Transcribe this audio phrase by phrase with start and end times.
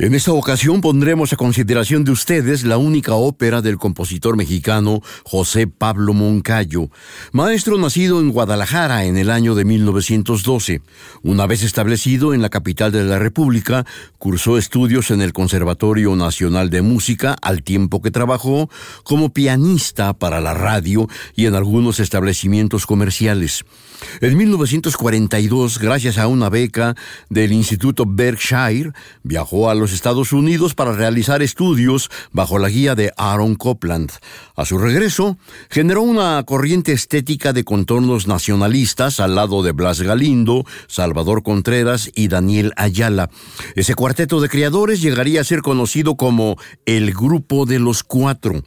[0.00, 5.66] En esta ocasión pondremos a consideración de ustedes la única ópera del compositor mexicano José
[5.66, 6.88] Pablo Moncayo,
[7.32, 10.80] maestro nacido en Guadalajara en el año de 1912.
[11.22, 13.84] Una vez establecido en la capital de la República,
[14.16, 18.70] cursó estudios en el Conservatorio Nacional de Música al tiempo que trabajó
[19.02, 23.66] como pianista para la radio y en algunos establecimientos comerciales.
[24.22, 26.94] En 1942, gracias a una beca
[27.28, 33.12] del Instituto Berkshire, viajó a los Estados Unidos para realizar estudios bajo la guía de
[33.16, 34.10] Aaron Copland.
[34.56, 35.36] A su regreso,
[35.70, 42.28] generó una corriente estética de contornos nacionalistas al lado de Blas Galindo, Salvador Contreras y
[42.28, 43.30] Daniel Ayala.
[43.74, 48.62] Ese cuarteto de creadores llegaría a ser conocido como el Grupo de los Cuatro.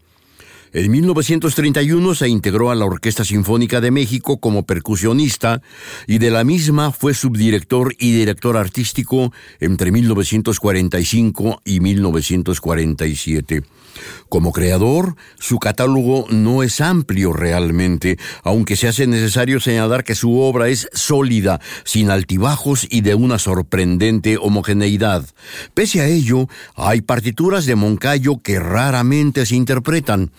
[0.76, 5.62] En 1931 se integró a la Orquesta Sinfónica de México como percusionista
[6.08, 13.62] y de la misma fue subdirector y director artístico entre 1945 y 1947.
[14.30, 20.40] Como creador, su catálogo no es amplio realmente, aunque se hace necesario señalar que su
[20.40, 25.24] obra es sólida, sin altibajos y de una sorprendente homogeneidad.
[25.76, 30.32] Pese a ello, hay partituras de Moncayo que raramente se interpretan.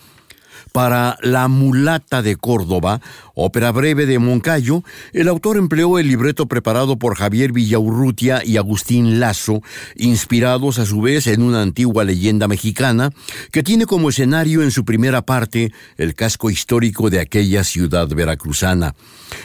[0.75, 2.99] Para La mulata de Córdoba,
[3.33, 9.21] ópera breve de Moncayo, el autor empleó el libreto preparado por Javier Villaurrutia y Agustín
[9.21, 9.61] Lazo,
[9.95, 13.11] inspirados a su vez en una antigua leyenda mexicana
[13.53, 18.95] que tiene como escenario en su primera parte el casco histórico de aquella ciudad veracruzana.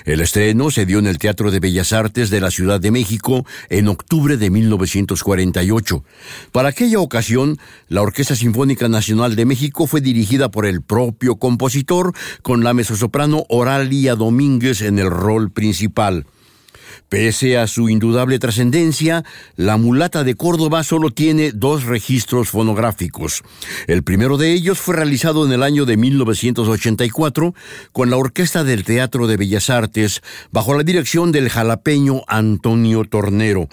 [0.04, 3.46] El estreno se dio en el Teatro de Bellas Artes de la Ciudad de México
[3.68, 6.04] en octubre de 1948.
[6.50, 12.12] Para aquella ocasión, la Orquesta Sinfónica Nacional de México fue dirigida por el propio compositor,
[12.42, 16.26] con la mezzosoprano Oralia Domínguez en el rol principal.
[17.10, 19.24] Pese a su indudable trascendencia,
[19.56, 23.42] La mulata de Córdoba solo tiene dos registros fonográficos.
[23.88, 27.52] El primero de ellos fue realizado en el año de 1984
[27.90, 30.22] con la Orquesta del Teatro de Bellas Artes
[30.52, 33.68] bajo la dirección del jalapeño Antonio Tornero.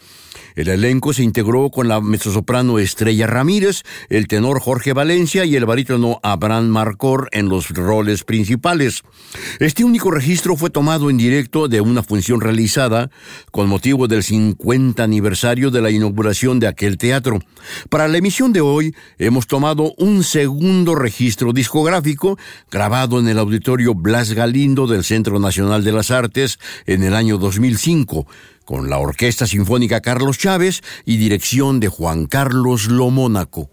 [0.57, 5.67] El elenco se integró con la mezzosoprano Estrella Ramírez, el tenor Jorge Valencia y el
[5.67, 9.03] barítono Abraham Marcor en los roles principales.
[9.59, 13.11] Este único registro fue tomado en directo de una función realizada
[13.51, 17.39] con motivo del 50 aniversario de la inauguración de aquel teatro.
[17.89, 22.38] Para la emisión de hoy hemos tomado un segundo registro discográfico
[22.71, 27.38] grabado en el auditorio Blas Galindo del Centro Nacional de las Artes en el año
[27.38, 28.27] 2005
[28.67, 33.69] con la Orquesta Sinfónica Carlos Chávez y dirección de Juan Carlos Lomónaco.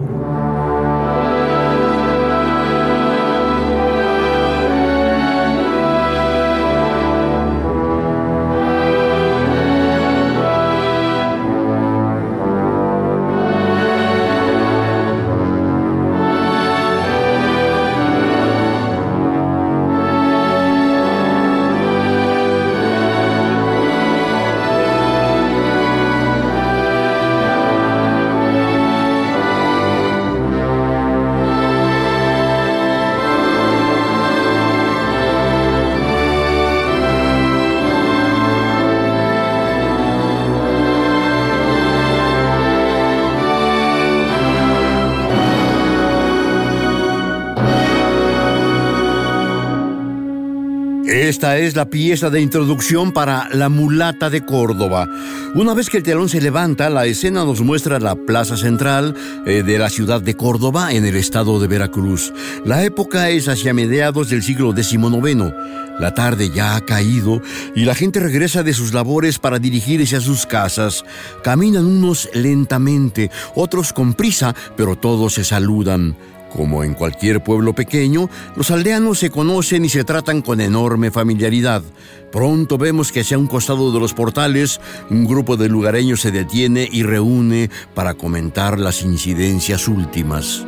[51.44, 55.06] Esta es la pieza de introducción para La mulata de Córdoba.
[55.54, 59.14] Una vez que el telón se levanta, la escena nos muestra la plaza central
[59.44, 62.32] eh, de la ciudad de Córdoba en el estado de Veracruz.
[62.64, 65.52] La época es hacia mediados del siglo XIX.
[66.00, 67.42] La tarde ya ha caído
[67.76, 71.04] y la gente regresa de sus labores para dirigirse a sus casas.
[71.42, 76.16] Caminan unos lentamente, otros con prisa, pero todos se saludan.
[76.54, 81.82] Como en cualquier pueblo pequeño, los aldeanos se conocen y se tratan con enorme familiaridad.
[82.30, 84.80] Pronto vemos que hacia un costado de los portales,
[85.10, 90.64] un grupo de lugareños se detiene y reúne para comentar las incidencias últimas.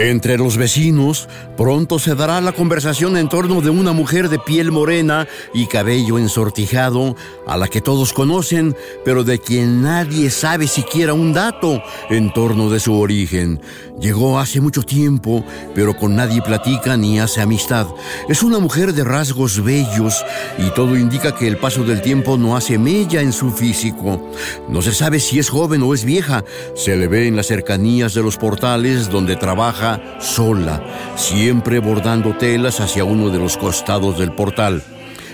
[0.00, 4.72] Entre los vecinos, pronto se dará la conversación en torno de una mujer de piel
[4.72, 7.16] morena y cabello ensortijado,
[7.46, 8.74] a la que todos conocen,
[9.04, 13.60] pero de quien nadie sabe siquiera un dato en torno de su origen.
[14.00, 15.44] Llegó hace mucho tiempo,
[15.74, 17.86] pero con nadie platica ni hace amistad.
[18.26, 20.24] Es una mujer de rasgos bellos
[20.56, 24.30] y todo indica que el paso del tiempo no hace mella en su físico.
[24.70, 26.42] No se sabe si es joven o es vieja.
[26.74, 29.89] Se le ve en las cercanías de los portales donde trabaja
[30.20, 30.82] sola,
[31.16, 34.82] siempre bordando telas hacia uno de los costados del portal.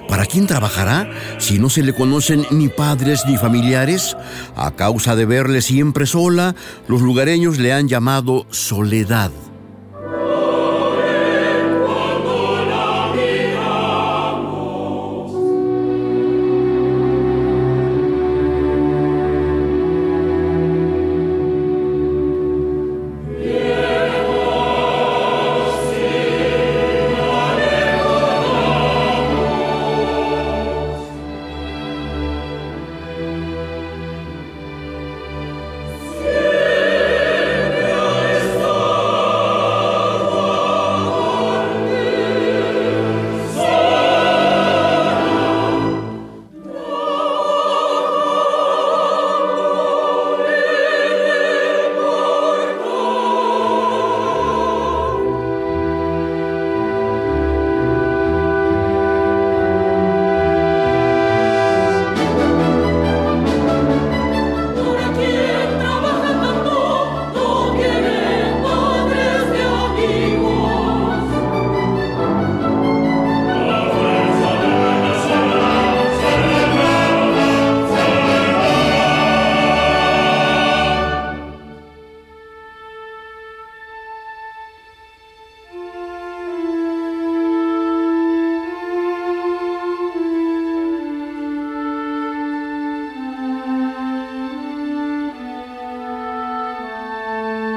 [0.09, 4.17] ¿Para quién trabajará si no se le conocen ni padres ni familiares?
[4.55, 6.55] A causa de verle siempre sola,
[6.87, 9.33] los lugareños le han llamado Soledad.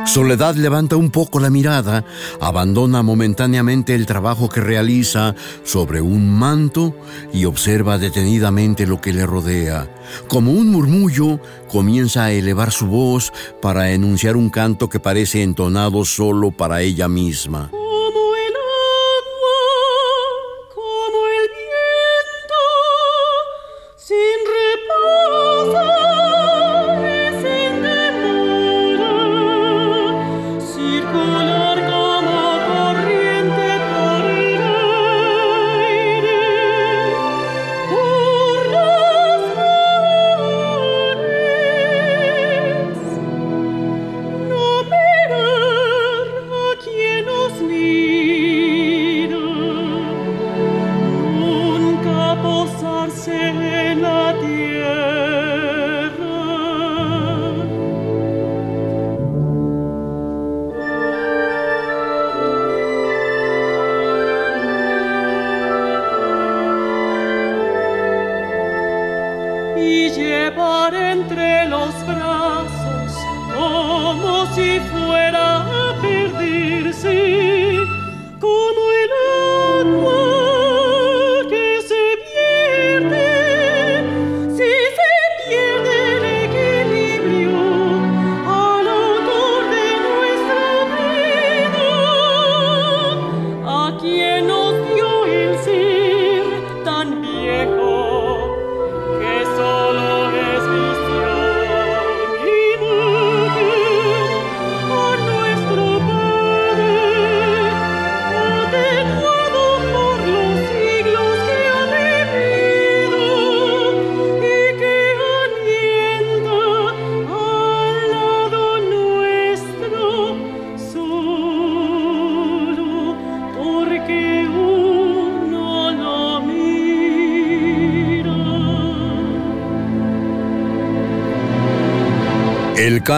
[0.10, 2.04] Soledad levanta un poco la mirada,
[2.42, 6.96] abandona momentáneamente el trabajo que realiza sobre un manto
[7.32, 9.88] y observa detenidamente lo que le rodea.
[10.28, 16.04] Como un murmullo, comienza a elevar su voz para enunciar un canto que parece entonado
[16.06, 17.70] solo para ella misma.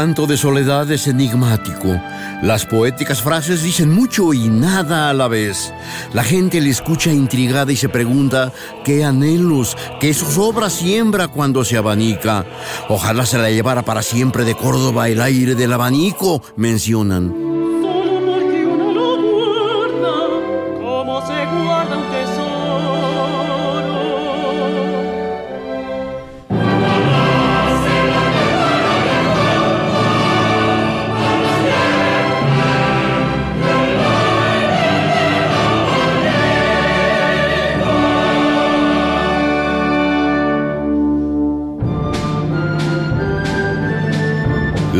[0.01, 2.01] Canto de soledad es enigmático.
[2.41, 5.71] Las poéticas frases dicen mucho y nada a la vez.
[6.11, 8.51] La gente le escucha intrigada y se pregunta
[8.83, 12.47] qué anhelos, qué zozobra siembra cuando se abanica.
[12.89, 17.40] Ojalá se la llevara para siempre de Córdoba el aire del abanico, mencionan.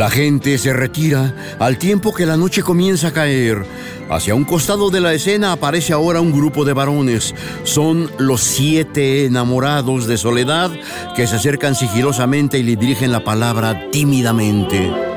[0.01, 3.63] La gente se retira al tiempo que la noche comienza a caer.
[4.09, 7.35] Hacia un costado de la escena aparece ahora un grupo de varones.
[7.65, 10.71] Son los siete enamorados de Soledad
[11.15, 15.10] que se acercan sigilosamente y le dirigen la palabra tímidamente.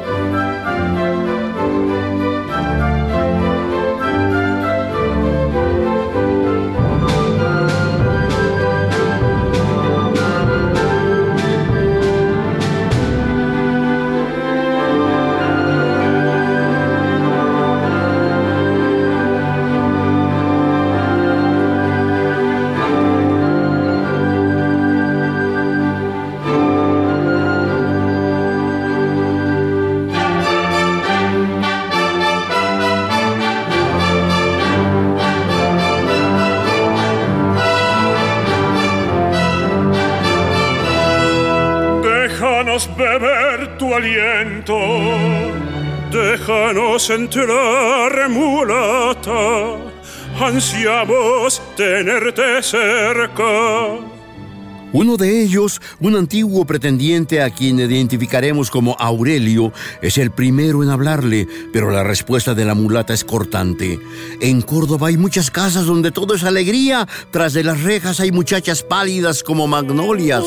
[46.75, 49.79] Déjanos entrar, mulata.
[50.41, 53.45] Ansiamos tenerte cerca.
[54.93, 60.91] Uno de ellos, un antiguo pretendiente a quien identificaremos como Aurelio, es el primero en
[60.91, 64.01] hablarle, pero la respuesta de la mulata es cortante.
[64.41, 68.83] En Córdoba hay muchas casas donde todo es alegría, tras de las rejas hay muchachas
[68.83, 70.43] pálidas como magnolias.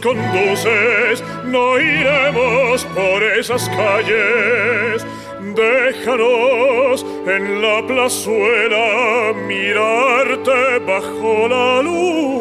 [0.00, 5.06] Conduces, no iremos por esas calles.
[5.54, 12.40] Déjanos en la plazuela mirarte bajo la luna.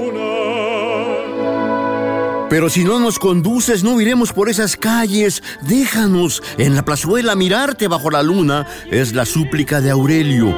[2.50, 5.44] Pero si no nos conduces, no iremos por esas calles.
[5.62, 8.66] Déjanos en la plazuela mirarte bajo la luna.
[8.90, 10.56] Es la súplica de Aurelio.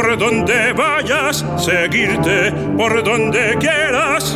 [0.00, 4.34] Por donde vayas, seguirte por donde quieras.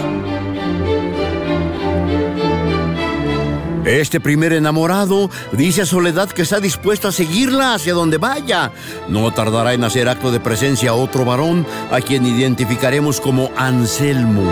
[3.86, 8.72] Este primer enamorado dice a Soledad que está dispuesto a seguirla hacia donde vaya.
[9.08, 14.50] No tardará en hacer acto de presencia otro varón a quien identificaremos como Anselmo.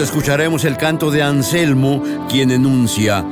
[0.00, 3.24] Escucharemos el canto de Anselmo, quien enuncia,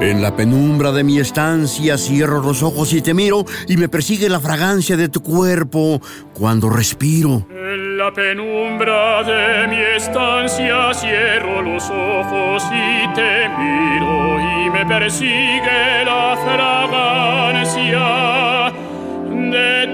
[0.00, 4.28] en la penumbra de mi estancia cierro los ojos y te miro y me persigue
[4.28, 6.00] la fragancia de tu cuerpo
[6.34, 7.46] cuando respiro.
[7.50, 16.04] En la penumbra de mi estancia cierro los ojos y te miro y me persigue
[16.04, 18.06] la fragancia
[19.30, 19.85] de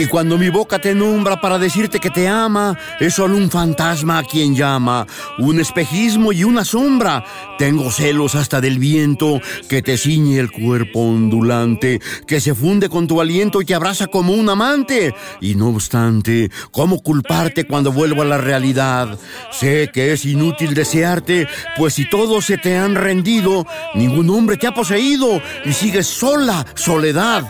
[0.00, 4.16] Y cuando mi boca te nombra para decirte que te ama, es solo un fantasma
[4.16, 5.06] a quien llama,
[5.38, 7.22] un espejismo y una sombra.
[7.58, 13.06] Tengo celos hasta del viento que te ciñe el cuerpo ondulante, que se funde con
[13.06, 15.14] tu aliento y te abraza como un amante.
[15.42, 19.18] Y no obstante, ¿cómo culparte cuando vuelvo a la realidad?
[19.52, 24.66] Sé que es inútil desearte, pues si todos se te han rendido, ningún hombre te
[24.66, 27.44] ha poseído y sigues sola, soledad.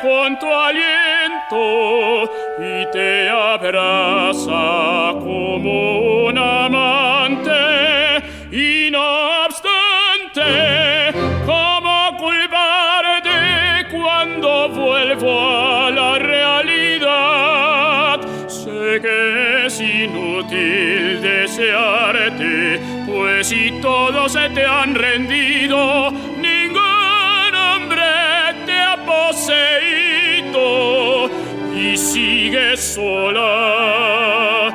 [0.00, 11.12] Con tu aliento y te abraza como un amante y no obstante,
[11.44, 18.20] ¿cómo culparte cuando vuelvo a la realidad?
[18.46, 26.12] Sé que es inútil desearte, pues si todos se te han rendido,
[32.18, 34.72] y sigues sola,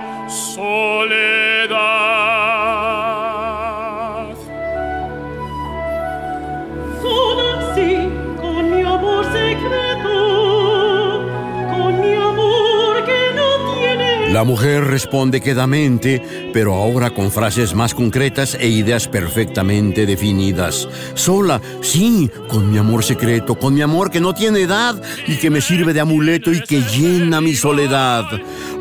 [14.34, 20.88] La mujer responde quedamente, pero ahora con frases más concretas e ideas perfectamente definidas.
[21.14, 25.52] Sola, sí, con mi amor secreto, con mi amor que no tiene edad y que
[25.52, 28.26] me sirve de amuleto y que llena mi soledad.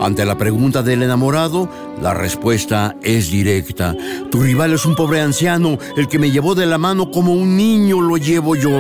[0.01, 1.69] Ante la pregunta del enamorado,
[2.01, 3.95] la respuesta es directa.
[4.31, 7.59] Tu rival es un pobre anciano, el que me llevó de la mano como un
[7.59, 8.71] niño lo llevo yo.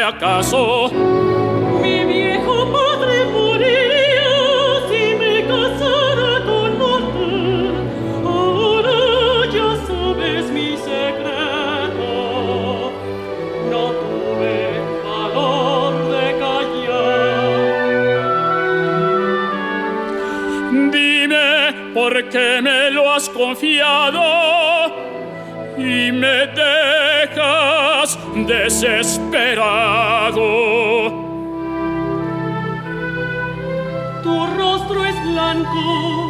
[0.00, 0.90] Acaso?
[1.82, 4.32] Mi viejo padre moriría
[4.88, 7.74] si me casara con mortal.
[8.24, 8.98] Ahora
[9.52, 12.10] ya sabes mi secreto.
[13.70, 14.56] No tuve
[15.04, 17.50] valor de callar.
[20.92, 21.48] Dime
[21.92, 24.22] por qué me lo has confiado
[25.76, 26.71] y me dejas
[28.46, 30.42] desesperado.
[34.22, 36.21] Tu rostro es blanco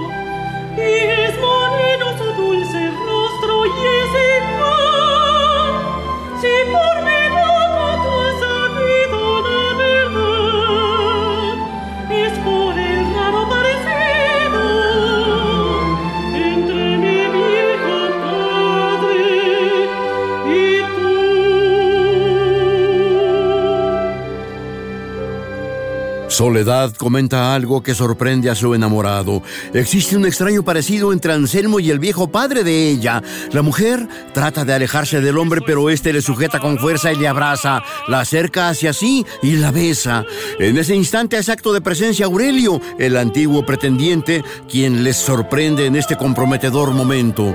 [26.63, 29.43] Soledad comenta algo que sorprende a su enamorado.
[29.75, 33.21] Existe un extraño parecido entre Anselmo y el viejo padre de ella.
[33.51, 37.27] La mujer trata de alejarse del hombre, pero este le sujeta con fuerza y le
[37.27, 40.25] abraza, la acerca hacia sí y la besa.
[40.61, 45.97] En ese instante es acto de presencia Aurelio, el antiguo pretendiente, quien les sorprende en
[45.97, 47.53] este comprometedor momento.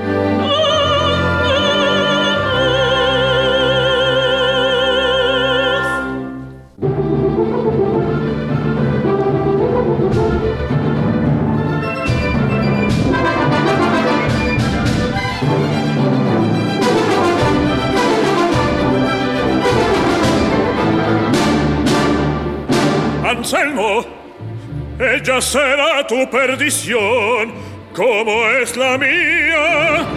[26.08, 27.52] Tu perdición,
[27.94, 30.08] como es la mía.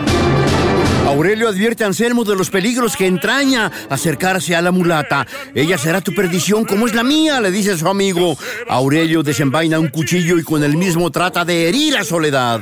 [1.07, 5.27] Aurelio advierte a Anselmo de los peligros que entraña acercarse a la mulata.
[5.55, 8.39] Ella será tu perdición como es la mía, le dice su amigo.
[8.69, 12.61] Aurelio desenvaina un cuchillo y con el mismo trata de herir a Soledad.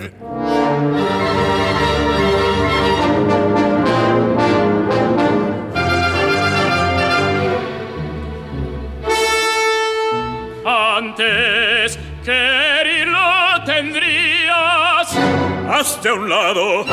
[15.89, 16.85] Hazte a un lado,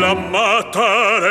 [0.00, 1.24] la mataré.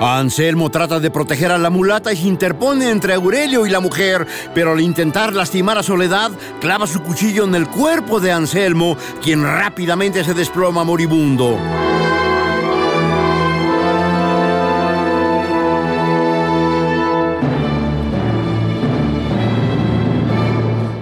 [0.00, 4.26] Anselmo trata de proteger a la mulata y se interpone entre Aurelio y la mujer,
[4.54, 9.42] pero al intentar lastimar a Soledad, clava su cuchillo en el cuerpo de Anselmo, quien
[9.42, 11.58] rápidamente se desploma moribundo.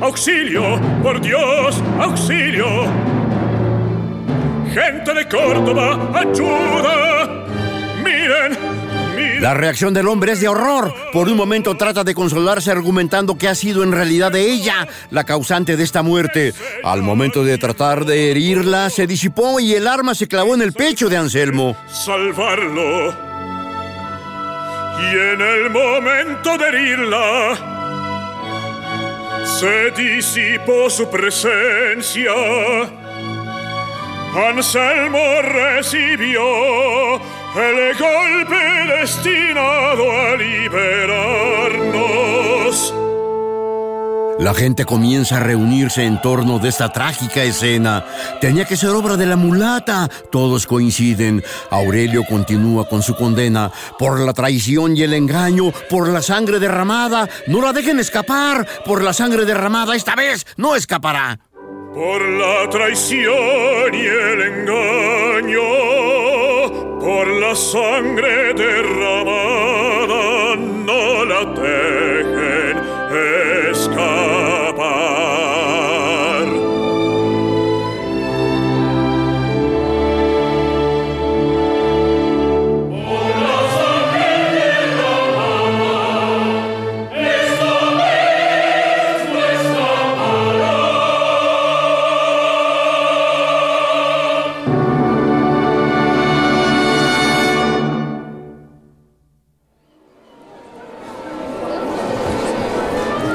[0.00, 3.19] Auxilio, por Dios, auxilio.
[4.72, 7.26] Gente de Córdoba, ayuda.
[8.04, 8.56] Miren,
[9.16, 9.42] miren.
[9.42, 10.94] La reacción del hombre es de horror.
[11.12, 15.24] Por un momento trata de consolarse argumentando que ha sido en realidad de ella la
[15.24, 16.54] causante de esta muerte.
[16.84, 20.72] Al momento de tratar de herirla, se disipó y el arma se clavó en el
[20.72, 21.76] pecho de Anselmo.
[21.88, 23.08] salvarlo.
[25.00, 27.56] Y en el momento de herirla,
[29.44, 32.30] se disipó su presencia.
[34.36, 36.40] Anselmo recibió
[37.56, 38.56] el golpe
[39.00, 41.80] destinado a liberarnos.
[44.38, 48.06] La gente comienza a reunirse en torno de esta trágica escena.
[48.40, 50.08] Tenía que ser obra de la mulata.
[50.30, 51.42] Todos coinciden.
[51.70, 53.70] Aurelio continúa con su condena.
[53.98, 57.28] Por la traición y el engaño, por la sangre derramada.
[57.48, 58.66] No la dejen escapar.
[58.84, 61.38] Por la sangre derramada, esta vez no escapará.
[61.94, 65.60] Por la traición y el engaño,
[67.00, 70.14] por la sangre derramada,
[70.54, 72.19] no la dejen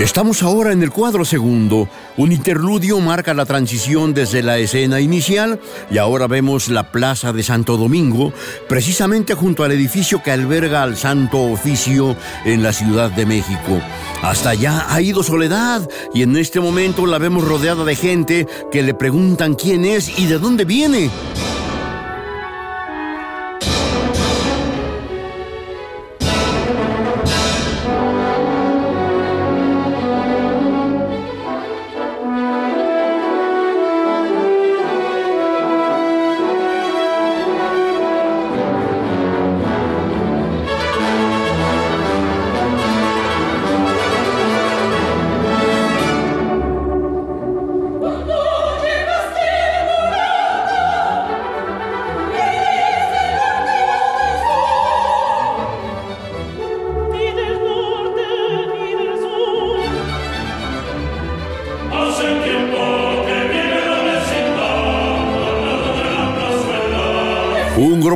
[0.00, 1.86] Estamos ahora en el cuadro segundo.
[2.16, 5.60] Un interludio marca la transición desde la escena inicial
[5.90, 8.32] y ahora vemos la Plaza de Santo Domingo,
[8.66, 13.82] precisamente junto al edificio que alberga al Santo Oficio en la Ciudad de México.
[14.22, 18.82] Hasta allá ha ido Soledad y en este momento la vemos rodeada de gente que
[18.82, 21.10] le preguntan quién es y de dónde viene.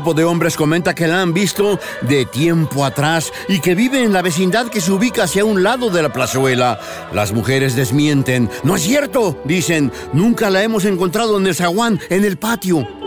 [0.04, 4.12] Grupo de hombres comenta que la han visto de tiempo atrás y que vive en
[4.12, 6.78] la vecindad que se ubica hacia un lado de la plazuela.
[7.14, 8.50] Las mujeres desmienten.
[8.64, 9.90] No es cierto, dicen.
[10.12, 13.03] Nunca la hemos encontrado en el zaguán, en el patio.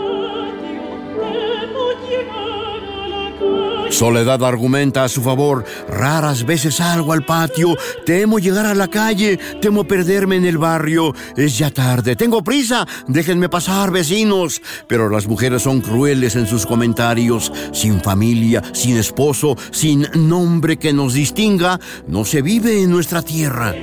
[3.98, 9.40] Soledad argumenta a su favor, raras veces salgo al patio, temo llegar a la calle,
[9.60, 14.62] temo perderme en el barrio, es ya tarde, tengo prisa, déjenme pasar vecinos.
[14.86, 20.92] Pero las mujeres son crueles en sus comentarios, sin familia, sin esposo, sin nombre que
[20.92, 23.74] nos distinga, no se vive en nuestra tierra.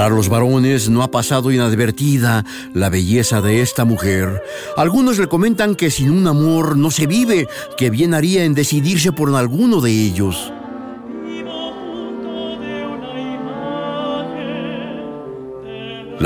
[0.00, 4.42] Para los varones no ha pasado inadvertida la belleza de esta mujer.
[4.78, 9.12] Algunos le comentan que sin un amor no se vive, que bien haría en decidirse
[9.12, 10.54] por alguno de ellos.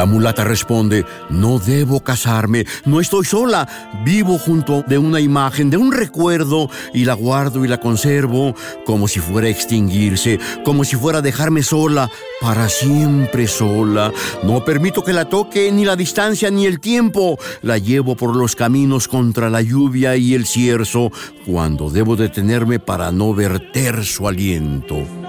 [0.04, 3.66] La mulata responde, no debo casarme, no estoy sola,
[4.04, 9.08] vivo junto de una imagen, de un recuerdo, y la guardo y la conservo como
[9.08, 12.10] si fuera a extinguirse, como si fuera a dejarme sola,
[12.42, 14.12] para siempre sola.
[14.42, 17.38] No permito que la toque ni la distancia ni el tiempo.
[17.62, 21.12] La llevo por los caminos contra la lluvia y el cierzo,
[21.46, 25.23] cuando debo detenerme para no verter su aliento.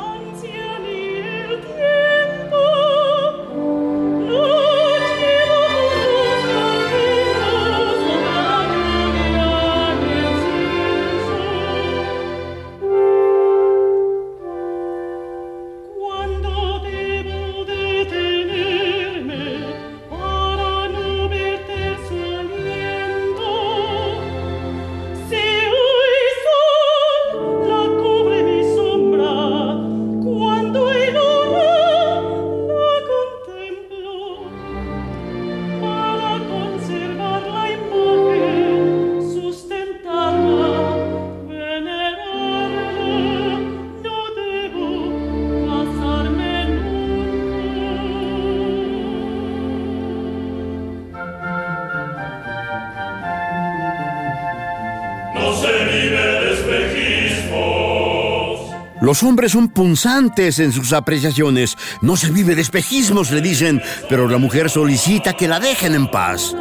[59.05, 61.77] Los hombres son punzantes en sus apreciaciones.
[62.01, 66.07] No se vive de espejismos, le dicen, pero la mujer solicita que la dejen en
[66.09, 66.55] paz.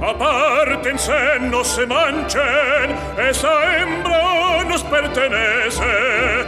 [0.00, 1.12] Apártense,
[1.50, 2.96] no se manchen,
[3.28, 6.45] esa hembra nos pertenece.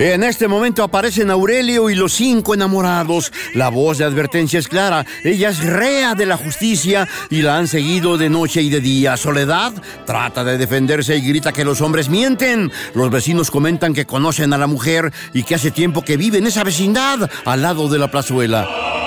[0.00, 3.32] En este momento aparecen Aurelio y los cinco enamorados.
[3.54, 5.04] La voz de advertencia es clara.
[5.24, 9.16] Ella es rea de la justicia y la han seguido de noche y de día.
[9.16, 9.72] Soledad
[10.06, 12.70] trata de defenderse y grita que los hombres mienten.
[12.94, 16.46] Los vecinos comentan que conocen a la mujer y que hace tiempo que vive en
[16.46, 18.97] esa vecindad al lado de la plazuela.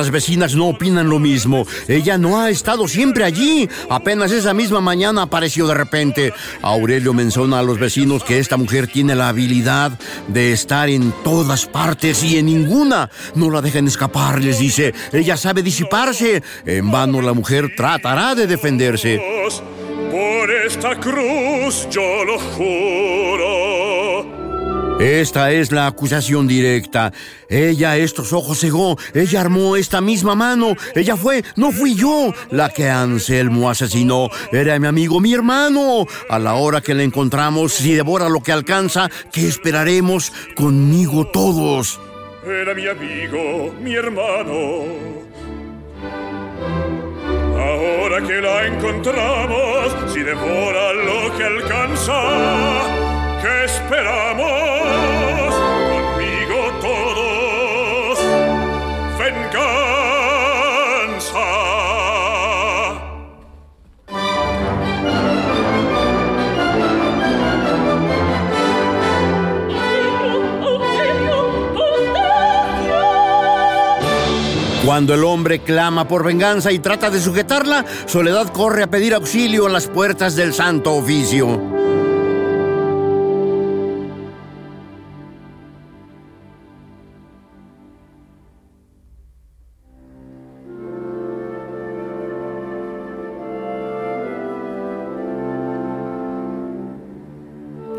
[0.00, 1.66] Otras vecinas no opinan lo mismo.
[1.86, 3.68] Ella no ha estado siempre allí.
[3.90, 6.32] Apenas esa misma mañana apareció de repente.
[6.62, 11.66] Aurelio menciona a los vecinos que esta mujer tiene la habilidad de estar en todas
[11.66, 13.10] partes y en ninguna.
[13.34, 14.94] No la dejen escapar, les dice.
[15.12, 16.42] Ella sabe disiparse.
[16.64, 19.20] En vano la mujer tratará de defenderse.
[20.10, 24.39] Por esta cruz yo lo juro.
[25.00, 27.10] Esta es la acusación directa.
[27.48, 32.68] Ella estos ojos cegó, ella armó esta misma mano, ella fue, no fui yo la
[32.68, 36.06] que Anselmo asesinó, era mi amigo, mi hermano.
[36.28, 41.98] A la hora que le encontramos, si devora lo que alcanza, ¿qué esperaremos conmigo todos?
[42.44, 44.84] Era mi amigo, mi hermano.
[47.56, 52.99] Ahora que la encontramos, si devora lo que alcanza,
[53.42, 54.44] ¿qué esperamos?
[55.90, 58.18] Conmigo todos,
[59.18, 59.60] venganza.
[74.84, 79.66] Cuando el hombre clama por venganza y trata de sujetarla, Soledad corre a pedir auxilio
[79.66, 81.89] en las puertas del Santo Oficio.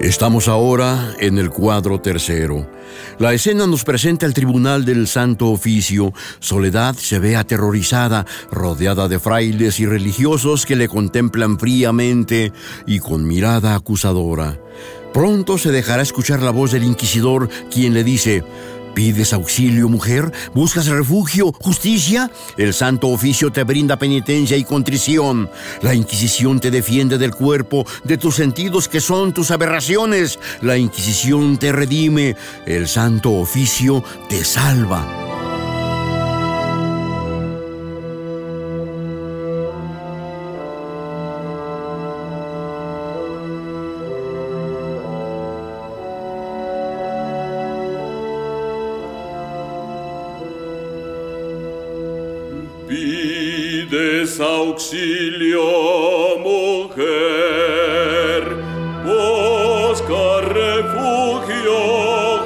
[0.01, 2.67] Estamos ahora en el cuadro tercero.
[3.19, 6.11] La escena nos presenta el tribunal del Santo Oficio.
[6.39, 12.51] Soledad se ve aterrorizada, rodeada de frailes y religiosos que le contemplan fríamente
[12.87, 14.59] y con mirada acusadora.
[15.13, 18.43] Pronto se dejará escuchar la voz del inquisidor, quien le dice,
[18.93, 20.31] ¿Pides auxilio, mujer?
[20.53, 22.29] ¿Buscas refugio, justicia?
[22.57, 25.49] El Santo Oficio te brinda penitencia y contrición.
[25.81, 30.39] La Inquisición te defiende del cuerpo, de tus sentidos que son tus aberraciones.
[30.61, 32.35] La Inquisición te redime.
[32.65, 35.30] El Santo Oficio te salva.
[54.81, 55.69] Auxilio,
[56.39, 57.03] mujer,
[59.05, 61.77] busca refugio,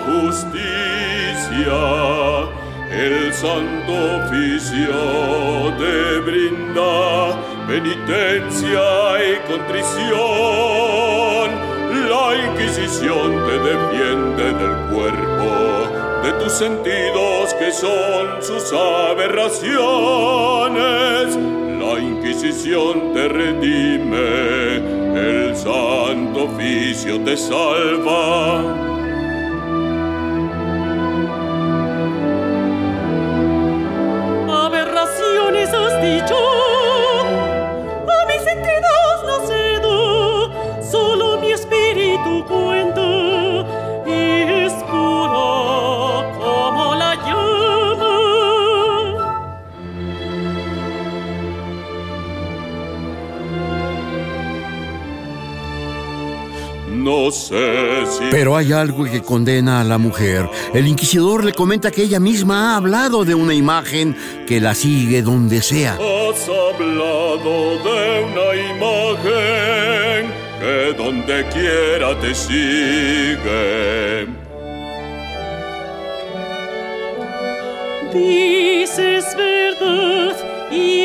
[0.06, 1.80] justicia.
[2.92, 5.00] El santo oficio
[5.80, 6.92] te brinda
[7.68, 8.84] penitencia
[9.24, 11.48] y contrición.
[12.10, 15.50] La Inquisición te defiende del cuerpo
[16.22, 21.65] de tus sentidos que son sus aberraciones.
[21.96, 24.76] La Inquisición te redime,
[25.16, 29.05] el Santo Oficio te salva.
[57.46, 60.50] Sé si Pero hay algo que condena a la mujer.
[60.74, 64.16] El inquisidor le comenta que ella misma ha hablado de una imagen
[64.48, 65.94] que la sigue donde sea.
[65.94, 74.28] has hablado de una imagen que donde quiera te sigue.
[78.14, 80.36] Dices verdad
[80.72, 81.05] y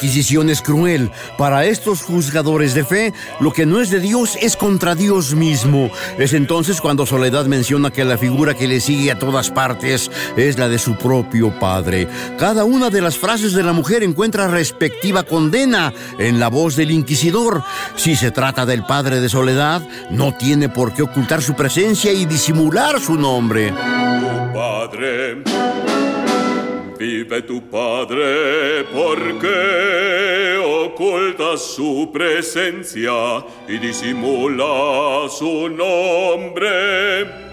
[0.00, 1.10] Inquisición es cruel.
[1.36, 5.90] Para estos juzgadores de fe, lo que no es de Dios es contra Dios mismo.
[6.16, 10.56] Es entonces cuando Soledad menciona que la figura que le sigue a todas partes es
[10.56, 12.08] la de su propio padre.
[12.38, 16.92] Cada una de las frases de la mujer encuentra respectiva condena en la voz del
[16.92, 17.62] inquisidor.
[17.94, 22.24] Si se trata del padre de Soledad, no tiene por qué ocultar su presencia y
[22.24, 23.70] disimular su nombre.
[24.54, 25.89] padre
[27.00, 37.49] Vive tu padre porque ocultas su presencia y disimula su nombre.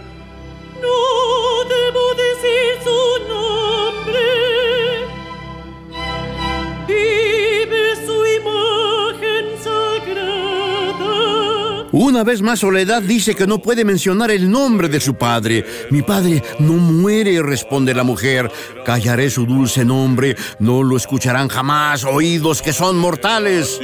[12.18, 15.63] Una vez más Soledad dice que no puede mencionar el nombre de su padre.
[15.91, 18.51] Mi padre no muere, responde la mujer.
[18.84, 23.80] Callaré su dulce nombre, no lo escucharán jamás oídos que son mortales.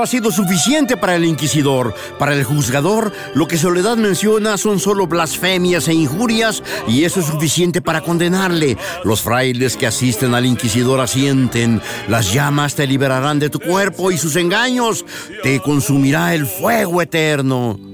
[0.00, 1.92] Ha sido suficiente para el inquisidor.
[2.20, 7.26] Para el juzgador, lo que Soledad menciona son solo blasfemias e injurias y eso es
[7.26, 8.76] suficiente para condenarle.
[9.02, 11.82] Los frailes que asisten al inquisidor asienten.
[12.06, 15.04] Las llamas te liberarán de tu cuerpo y sus engaños
[15.42, 17.87] te consumirá el fuego eterno.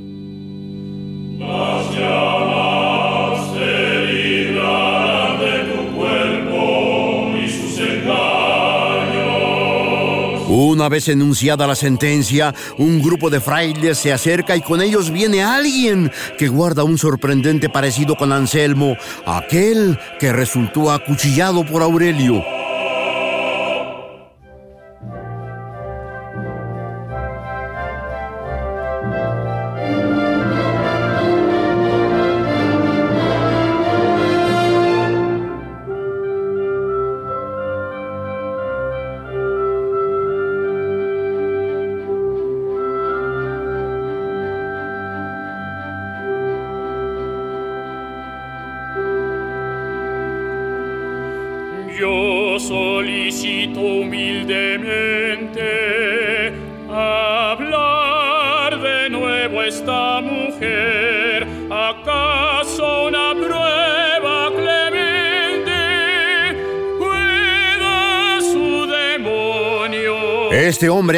[10.74, 15.40] Una vez enunciada la sentencia, un grupo de frailes se acerca y con ellos viene
[15.40, 22.53] alguien que guarda un sorprendente parecido con Anselmo, aquel que resultó acuchillado por Aurelio.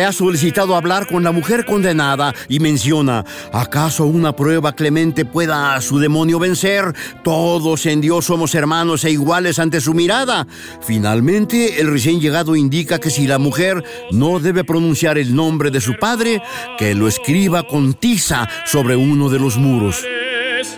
[0.06, 5.80] Ha solicitado hablar con la mujer condenada y menciona, ¿acaso una prueba clemente pueda a
[5.80, 6.94] su demonio vencer?
[7.24, 10.46] Todos en Dios somos hermanos e iguales ante su mirada.
[10.80, 13.82] Finalmente, el recién llegado indica que si la mujer
[14.12, 16.40] no debe pronunciar el nombre de su padre,
[16.78, 20.04] que lo escriba con tiza sobre uno de los muros.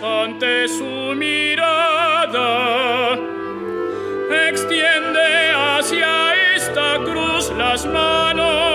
[0.03, 2.39] Ante su mirada,
[4.49, 8.68] extiende hacia esta cruz las manos.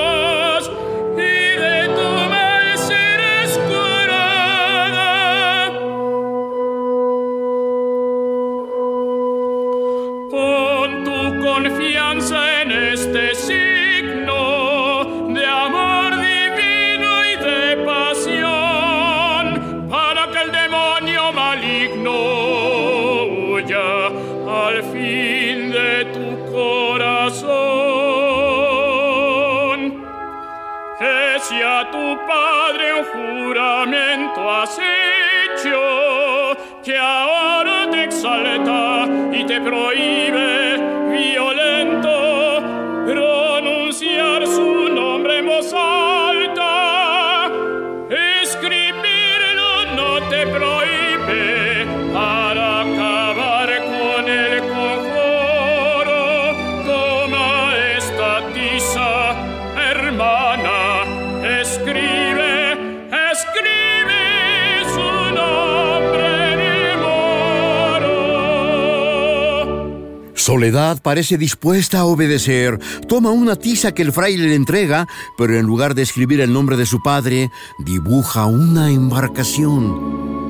[70.65, 72.79] Soledad parece dispuesta a obedecer.
[73.07, 75.07] Toma una tiza que el fraile le entrega,
[75.37, 77.51] pero en lugar de escribir el nombre de su padre,
[77.81, 80.44] dibuja una embarcación.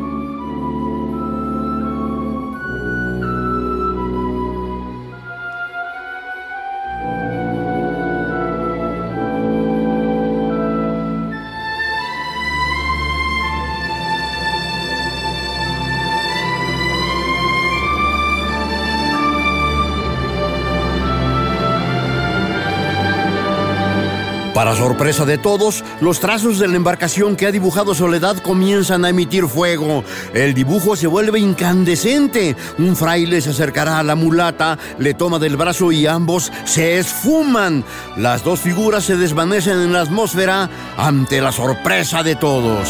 [25.05, 30.03] De todos, los trazos de la embarcación que ha dibujado Soledad comienzan a emitir fuego.
[30.33, 32.57] El dibujo se vuelve incandescente.
[32.79, 37.85] Un fraile se acercará a la mulata, le toma del brazo y ambos se esfuman.
[38.17, 42.89] Las dos figuras se desvanecen en la atmósfera ante la sorpresa de todos.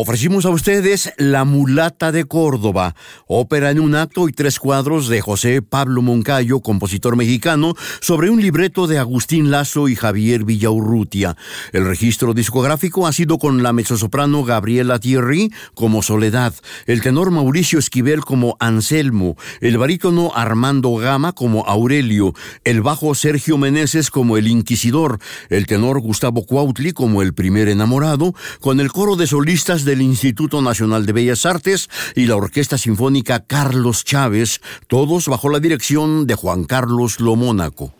[0.00, 2.94] Ofrecimos a ustedes La mulata de Córdoba,
[3.26, 8.40] ópera en un acto y tres cuadros de José Pablo Moncayo, compositor mexicano, sobre un
[8.40, 11.36] libreto de Agustín Lazo y Javier Villaurrutia.
[11.72, 16.54] El registro discográfico ha sido con la mezzosoprano Gabriela Thierry como Soledad,
[16.86, 23.58] el tenor Mauricio Esquivel como Anselmo, el barítono Armando Gama como Aurelio, el bajo Sergio
[23.58, 25.18] Meneses como el Inquisidor,
[25.48, 30.60] el tenor Gustavo Cuautli como el primer enamorado, con el coro de solistas del Instituto
[30.60, 36.34] Nacional de Bellas Artes y la Orquesta Sinfónica Carlos Chávez, todos bajo la dirección de
[36.34, 37.94] Juan Carlos Lomónaco.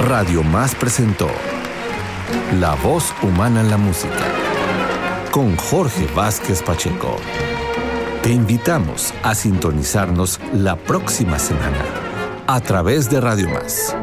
[0.00, 1.28] Radio Más presentó
[2.60, 4.28] La voz humana en la música
[5.32, 7.16] con Jorge Vázquez Pacheco.
[8.22, 11.84] Te invitamos a sintonizarnos la próxima semana
[12.46, 13.96] a través de Radio Más